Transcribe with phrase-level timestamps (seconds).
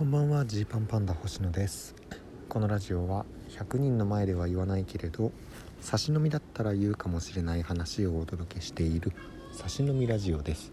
[0.00, 1.94] こんばんはジーパンパンダ星野です。
[2.48, 5.30] このラジオは100人の前では言わないけれど
[5.82, 9.12] 差し飲みだったら言うかもしれない話をお届けしている
[9.52, 10.72] 差し飲みラジオです。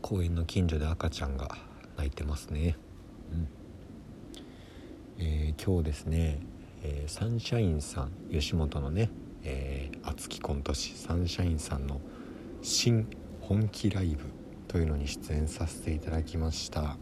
[0.00, 1.58] 公園の近所で赤ちゃんが
[1.98, 2.78] 泣いてますね。
[3.30, 3.48] うん。
[5.18, 6.40] えー、今日ですね、
[6.82, 9.10] えー、サンシャインさん吉本のね、
[9.44, 12.00] えー、熱きコント師サンシャインさんの
[12.62, 13.06] 新
[13.42, 14.24] 本気ライブ
[14.66, 16.96] というのに出演させていただきました。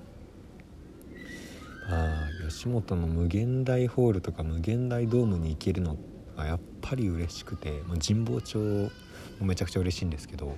[1.88, 5.96] あ吉本の無限大ホールとか無限大ドームに行けるの
[6.36, 10.56] はやっぱり嬉しくて、まあ、神保町もめちゃくちゃ嬉しいんですけど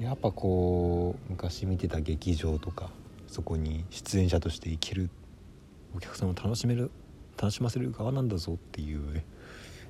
[0.00, 2.90] やっぱこう昔見てた劇場とか
[3.26, 5.10] そこに出演者として行ける
[5.94, 6.90] お客さんを楽しめる
[7.36, 9.22] 楽しませる側なんだぞっていう、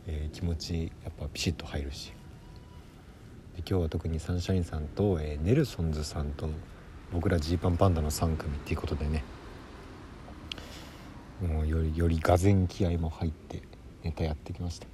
[0.06, 2.12] えー、気持ちやっぱピシッと入るし
[3.56, 6.48] で今日は特にサンシャインさんと、えー、ネルソンズさんと
[7.12, 9.24] 僕らジーパンパンダの3組っていうことでね
[11.40, 13.62] もうよりよりがぜ気合も入って
[14.02, 14.86] ネタやってきました。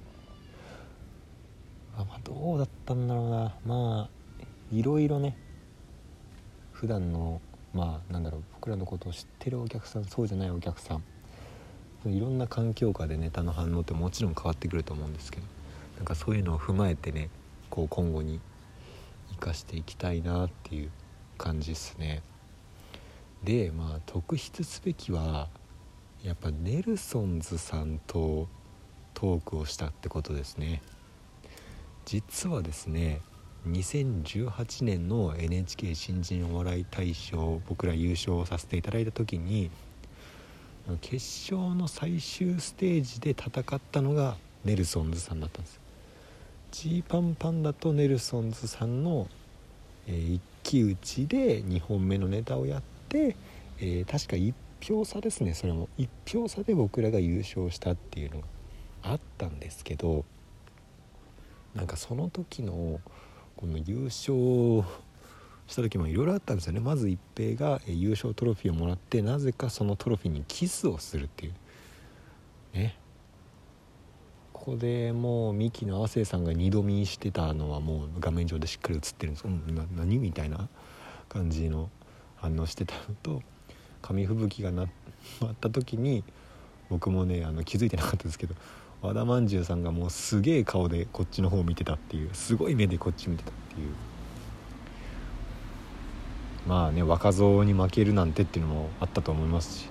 [1.97, 3.55] あまあどうだったんだろうな。
[3.65, 5.37] まあいろいろね。
[6.71, 7.41] 普段の
[7.73, 8.43] まあなんだろう。
[8.53, 11.03] 僕らのことを知ってるお客さんそうじゃないお客さん。
[12.09, 15.55] いろんな環境下でネタの反応ってもちろん変わってくると思うんですけど。
[15.97, 17.29] なんかそういうのを踏まえてね
[17.69, 18.41] こう今後に
[19.31, 20.91] 生かしていきたいなっていう
[21.37, 22.21] 感じですね。
[23.43, 25.47] でまあ特筆すべきは
[26.25, 28.47] やっぱネルソンズさんと
[29.13, 30.81] トークをしたってことですね。
[32.05, 33.21] 実はですね
[33.67, 39.69] 2018年の NHK 新人お笑い大賞僕ら優勝させていただいた時に
[41.01, 45.79] 決勝の最終ステージで戦ったのがネルソンズさんだったんです。
[46.71, 49.27] ジーパンパンダとネルソンズさんの、
[50.07, 53.35] えー、一騎打ちで2本目のネタをやって、
[53.79, 55.89] えー、確か1票差ですねそれも。
[55.97, 58.47] 1票差で僕らが優勝したっていうのが
[59.03, 60.25] あったんですけど
[61.75, 62.99] なんかその時の
[63.57, 64.83] この優勝
[65.67, 66.79] した時もいろいろあったんですよね。
[66.79, 71.53] まず一平が優勝トロフィーをもらってなぜかそのトロフィーにキスをするっていう。
[72.73, 72.97] ね。
[74.53, 79.45] ここでもうミキの亜生さんが二度見してたのはもう画面上でしっかり映ってるんです。
[79.45, 80.69] うん何みたいな
[81.29, 81.89] 感じの
[82.35, 83.41] 反応してたのと
[84.05, 84.89] 紙吹雪がな っ
[85.59, 86.23] た時に
[86.89, 88.53] 僕もねあの気づいてなかったですけど
[89.01, 93.89] 和田まんじゅうさんがもうすげえ顔でこっちの方を見てたっていうすごい目でこっち見てたっていう。
[96.67, 99.89] まあね若造に負けるなんてっていうのもあったと思いますし。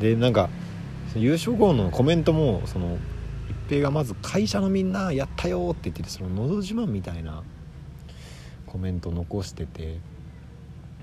[0.00, 0.48] でなんか
[1.16, 2.98] 優勝後のコメントもその
[3.48, 7.42] 一平がまず「会社のみんなやったよ」って言っててその「のど自慢」みたいな
[8.66, 9.98] コメント残してて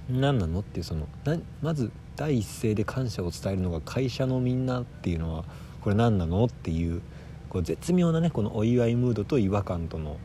[0.09, 0.59] 何なの？
[0.59, 5.43] っていうそのなまず第一声で感謝を伝えるのが会社のみんなっていうのは
[5.81, 6.45] これ何なの？
[6.45, 7.01] っていう
[7.49, 10.17] こう絶妙なねこのお祝いムードと違和感との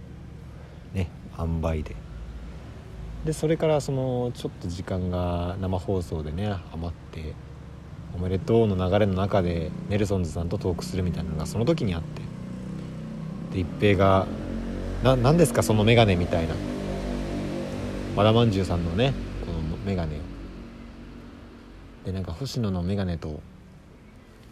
[0.93, 1.09] ね
[1.39, 1.97] 塩梅で。
[3.25, 7.35] でそれからそのちょっと時間が生放送でね余って
[8.17, 12.23] 「おめでとう」の流れの中でネルソンズさんとトークするみたいなのがその時にあって。
[13.53, 14.27] で一平が
[15.03, 16.55] 「何ですかその眼鏡」みたいな。
[18.17, 19.13] 和田まんじゅうさんのね
[19.85, 20.19] 眼鏡を。
[22.05, 23.41] でなんか星野の眼鏡と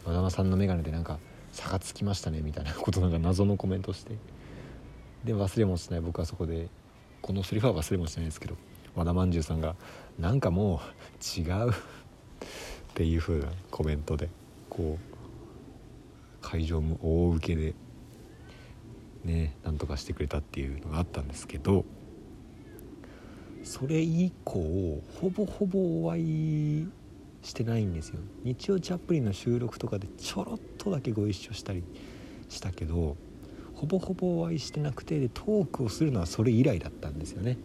[0.04, 1.18] 和田さんの眼鏡でなんか
[1.52, 4.16] 差がつきましたねみたいな ことなんか謎のコメントして。
[5.24, 6.68] で忘れもしない僕はそこで。
[7.20, 8.56] このセリフは忘れもしないですけど
[8.94, 9.74] 和田まんじゅうさんが
[10.20, 11.70] なんかもう違う。
[11.70, 11.74] っ
[12.94, 14.28] ていう風なコメントで
[14.68, 15.16] こう
[16.40, 17.74] 会場も大受けで
[19.24, 21.84] ねなんとかしてくれたっていうのがあったんですけど。
[23.68, 26.88] それ以降ほぼほぼお会い
[27.42, 28.20] してないんですよ。
[28.42, 31.84] 日曜チャップリンの収録とかでちょろっとだけご一緒したり
[32.48, 33.18] したけど
[33.74, 37.58] ほぼほぼお会いしてなくてでトークをするのはそれ以来だったんですよね。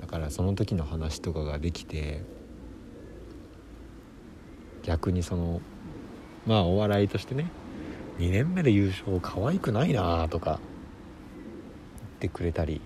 [0.00, 2.24] だからその時の話とかができて
[4.82, 5.60] 逆にその
[6.46, 7.52] まあお笑いとしてね
[8.18, 10.58] 2年目で優勝可愛くないなとか
[12.00, 12.80] 言ってくれたり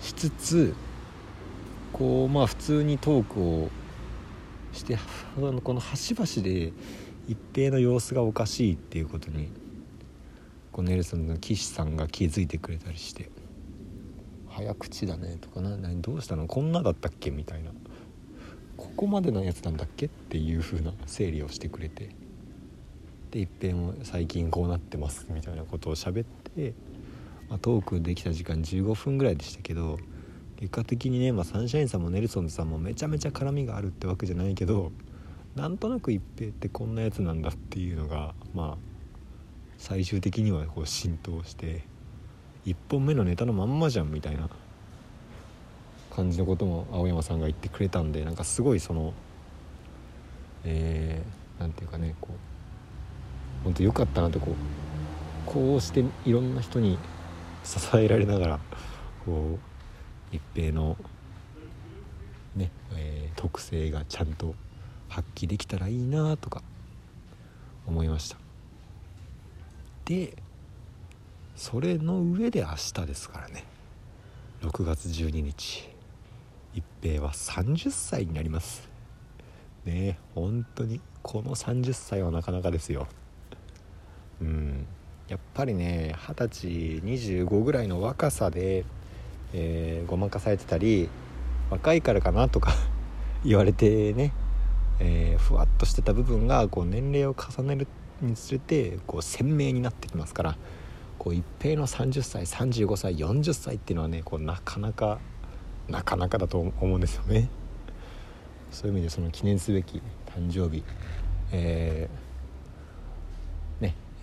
[0.00, 0.74] しつつ
[1.92, 3.68] こうまあ普通にトークを
[4.72, 4.96] して
[5.36, 6.72] この端々で
[7.28, 9.48] 一平の様子がおかしいっていうことに
[10.72, 13.30] こうネルソンの岸さんが気づいてくれたりして
[14.48, 16.46] 「早口だね」とかな「どうしたの？
[16.46, 17.72] こんなだったっけ?」みたいな
[18.76, 22.10] 「ここまでのやつなんだっけ?」っていう風な整理をしてくれて
[23.32, 26.72] で一平も「最近こうなってます」みたいなことを喋って。
[27.50, 29.98] まあ、トークできた時間15分ぐらいでしたけど
[30.56, 34.92] 結果的にね、まあ、サンシャインさんもネルソンズさんもめちゃめちゃ絡みがあるってわけじゃないけど
[35.56, 38.90] なんとなく一平ってこんなやつなんだっていうのがまあ
[39.78, 41.82] 最終的にはこう浸透して
[42.66, 44.48] 1本目のネタのまんまじゃんみたいな
[46.14, 49.12] 感じのことも青山さんが言ってくれたんでなんかすごいその
[50.64, 54.54] えー、て言うかねこう本当良かったなとこう
[55.46, 56.98] こうしていろんな人に
[57.64, 58.60] 支えられながら
[59.24, 59.58] こ
[60.32, 60.96] う一平の
[62.56, 64.54] ね、えー、特性がちゃんと
[65.08, 66.62] 発揮できたらいいなとか
[67.86, 68.36] 思いました。
[70.04, 70.36] で
[71.56, 73.64] それの上で明日ですからね。
[74.62, 75.88] 6月12日。
[76.72, 78.88] 一平は30歳になります。
[79.84, 83.08] ねえ本当にこの30歳はなかなかですよ。
[84.40, 84.86] うん。
[85.30, 86.66] やっぱりね二十歳
[87.04, 88.84] 25ぐらいの若さで、
[89.52, 91.08] えー、ごまかされてたり
[91.70, 92.72] 若いからかなとか
[93.46, 94.32] 言われてね、
[94.98, 97.86] えー、ふわっとしてた部分がこう年齢を重ねる
[98.20, 100.56] につれてこう鮮明になってきますから
[101.16, 105.20] こう一平の30歳35歳40歳っていうのはねこうなかなか
[105.88, 107.48] なかなかだと思うんですよね。
[108.72, 110.82] そういう意味でその記念すべき誕生日、
[111.52, 112.29] えー、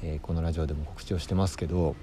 [0.08, 1.96] えー、このラジオでも告知をしてますけど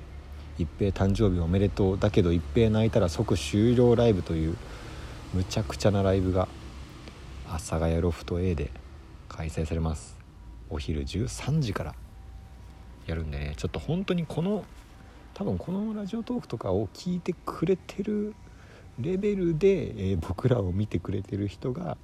[0.59, 4.57] 一平誕生日おめでとうだけど一平泣いたら即終了ライブという
[5.33, 6.47] むちゃくちゃなライブが
[7.49, 8.71] 阿佐ヶ谷ロフト A で
[9.29, 10.17] 開催されます。
[10.71, 11.95] お昼13時から
[13.07, 14.65] やるんでねちょっと本当にこの
[15.33, 18.35] 多分このラジオトークとかを聞いてくれてる
[18.99, 21.97] レベルで、えー、僕らを見てくれてる人が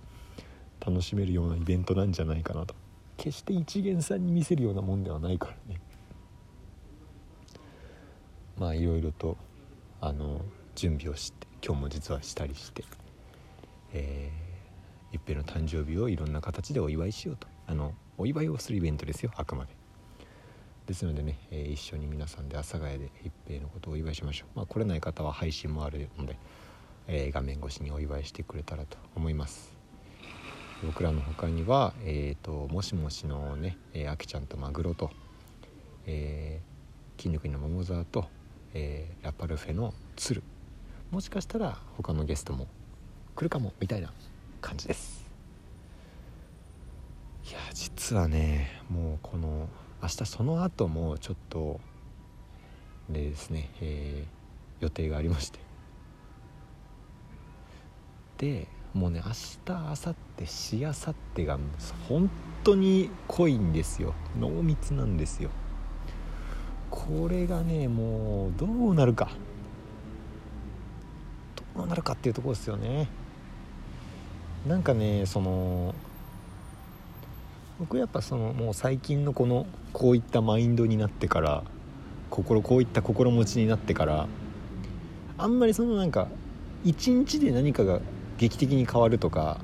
[0.85, 2.75] 楽しめるようなイベントなんじゃないかなと。
[3.17, 5.81] 決して一元さんに見せるようなもんではないからね。
[8.61, 9.39] まあいろいろと
[10.03, 10.43] あの
[10.75, 12.85] 準備をして今日も実はしたりして、
[13.95, 17.49] えー、一平の誕生日をいろんな形でお祝いしようと。
[17.67, 19.71] あのお祝いをするイベントですよあくまで。
[20.87, 24.59] ですのでね、えー、一緒に皆さんで阿佐ヶ谷で一平のことをお祝いしましょう。
[24.59, 26.37] まあ来れない方は配信もあるので、
[27.07, 29.75] えー、画面越しにお祝いしてくれたらと思います。
[30.85, 35.11] 僕らの他には、えーと、もしもしのね、えー、あきちゃんとマグロと、
[36.07, 38.29] えー、筋肉の桃沢と、
[38.75, 40.43] えー、ラパルフェの鶴。
[41.11, 42.69] もしかしたら他のゲストも
[43.35, 44.13] 来るかもみたいな
[44.61, 45.27] 感じです。
[47.49, 49.69] いや実はねもうこの
[50.03, 51.81] 明日その後もちょっと
[53.09, 55.59] でですね、えー、予定がありまして。
[58.39, 61.59] でもうね明日明後日しあさってが
[62.09, 62.31] 本
[62.65, 64.15] 当に濃いんですよ。
[64.39, 65.51] 濃密なんですよ。
[66.91, 69.31] これがねもうどうなるか。
[71.77, 73.09] どうなるかっていうとこですよね。
[74.67, 75.95] なんかねその
[77.79, 81.63] 僕やっぱそのもう最近のこのこういったマインドになってから
[82.29, 84.27] 心こういった心持ちになってから
[85.39, 86.29] あんまりそのなんか
[86.85, 88.01] 一日で何かが
[88.37, 89.61] 劇的に変わるとか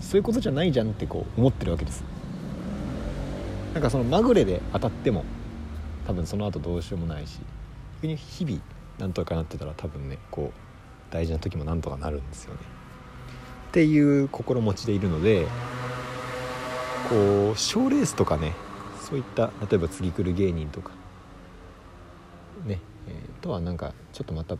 [0.00, 2.02] そういうことじゃないじゃんってこう思ってるわけです。
[3.72, 5.24] なんかそのまぐれで当たっても
[6.06, 7.40] 多分その後どうしようもないし
[7.96, 8.60] 逆に日々
[8.98, 12.60] なんとかなってたら多分ねこう大事な時もなんとかなるんですよね。
[13.68, 15.48] っていう心持ちでいるので
[17.08, 18.52] こう賞レースとかね
[19.00, 20.92] そういった例えば次来る芸人とか
[22.64, 24.56] ね、えー、とはなんかちょっとまた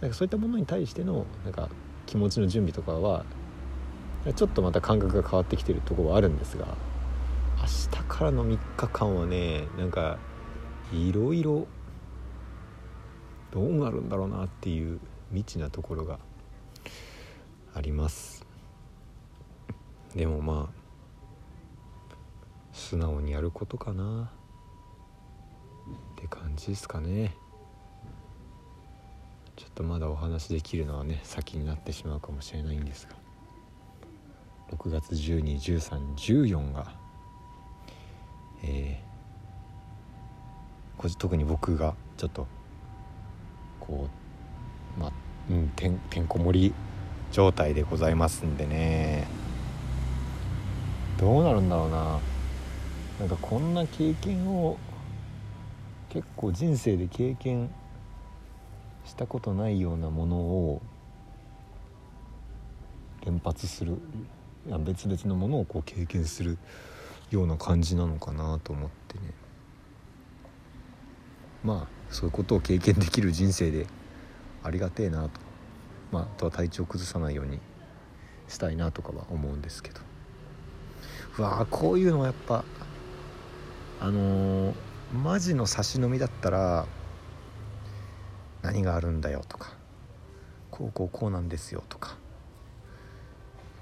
[0.00, 1.68] なんかそういったものに対してのなんか
[2.06, 3.24] 気持ちの準備とかは
[4.34, 6.66] ちょっとまた感覚が変わってきてるとこはあるんですが
[7.58, 10.18] 明日からの3日間はねなんか
[10.92, 11.66] いろいろ
[13.50, 16.18] どうなるんだろうなっていう未知なところが
[17.74, 18.46] あります。
[20.14, 20.86] でもまあ
[22.72, 24.30] 素直にやることかな。
[26.14, 27.36] って感じですかね。
[29.56, 33.16] ちょっとまだお話できるのはね先になってしまうかもしれないんですが。
[34.70, 36.95] 6月121314が
[38.62, 42.46] えー、特に僕がちょっと
[43.80, 44.08] こ
[44.96, 45.12] うまあ、
[45.50, 46.74] うん、てんてんこ盛り
[47.32, 49.26] 状態でございますんでね。
[51.18, 52.20] どうなるんだろうな。
[53.20, 54.76] なんかこんな経験を
[56.10, 57.70] 結構人生で経験
[59.04, 60.82] したことないようなものを
[63.24, 63.98] 連発する
[64.84, 66.58] 別々のものをこう経験する
[67.30, 69.32] ような感じなのかなと思ってね。
[71.64, 73.86] まあそういうことを経験できる人生で
[74.62, 75.40] ありがてえなと。
[76.12, 77.58] まあ、あとは体調崩さないように
[78.48, 80.00] したいなとかは思うんですけど。
[81.38, 82.64] うわーこういうのはやっぱ
[84.00, 84.74] あのー、
[85.22, 86.86] マジの差し飲みだったら
[88.62, 89.72] 何があるんだよとか
[90.70, 92.16] こうこうこうなんですよとか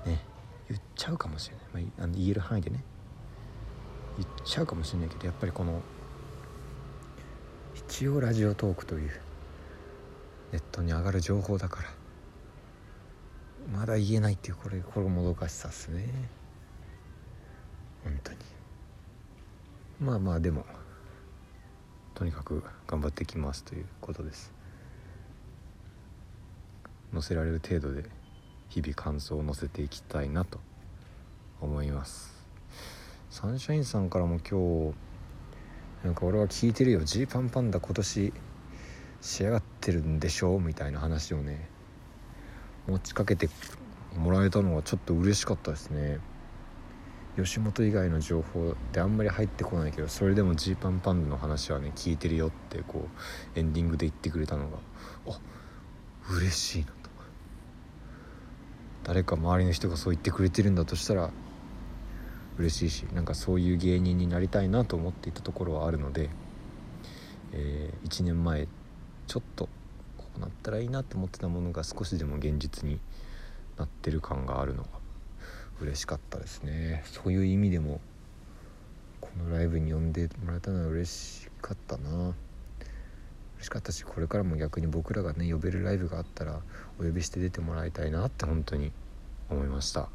[0.07, 0.23] ね
[0.69, 2.83] 言っちゃうかもしれない、まあ、あの言える範囲でね。
[4.19, 5.81] 言っちゃうかもしれないけどやっぱりこの
[7.75, 9.11] 一応ラジオトークという
[10.53, 11.89] ネットに上がる情報だから
[13.73, 16.07] まだ言えないっていうこれこれもどかしさっすね。
[18.05, 18.39] 本当に。
[20.01, 20.67] まあまあでも
[22.15, 24.53] とにかく頑張ってきますということです。
[27.13, 28.05] 載せられる程度で
[28.69, 30.61] 日々感想を載せていきたいなと
[31.61, 32.34] 思います。
[33.35, 34.95] サンシャインさんからも今日
[36.05, 37.01] なんか俺は聞いてるよ。
[37.01, 38.33] ジーパンパンダ今年
[39.21, 41.69] 仕上がってるんでしょみたいな話をね
[42.87, 43.49] 持ちかけて
[44.17, 46.21] もらえたのはちょっと嬉しかったですね。
[47.35, 53.09] 吉本以外の情報ってあんまり入ってこないけどそれでもジーパンパンダの話はね聞いてるよってこ
[53.57, 54.79] うエンディングで言ってくれたのが
[55.27, 55.41] あ
[56.31, 56.95] 嬉しいなと。
[59.03, 61.33] 誰か周りの人がそう言ってくれてるんだとしたら
[62.59, 66.31] 嬉しいしなんかそういう芸人になりたいなと思っていたところはあるので、
[67.53, 68.69] えー、1年前
[69.27, 69.69] ちょっと
[70.17, 73.01] こうなったらいいなと思ってたものが少しでも現実に
[73.77, 74.89] なってる感があるのが
[75.81, 77.03] 嬉しかったですね。
[77.07, 78.01] そういう意味でも
[79.21, 82.35] このライブに呼んでもらえたのは嬉しかったな。
[83.57, 86.61] 嬉しかったしこれからも逆に僕らがね呼べるライブがあったら
[87.01, 88.93] お呼びして出てもらいたいなって本当に
[89.51, 90.09] 思いました。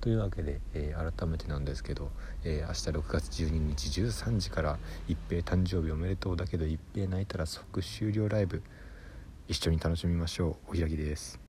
[0.00, 2.10] というわけで、えー、改めてなんですけど、
[2.42, 4.78] えー、明日6月12日13時から
[5.08, 8.62] 一平誕生日おめでとうだけど一平泣いたら即終了ライブ
[9.46, 10.76] 一緒に楽しみましょう。
[10.76, 11.38] お開きです。